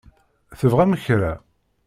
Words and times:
Tebɣam 0.59 0.93
kra? 1.03 1.33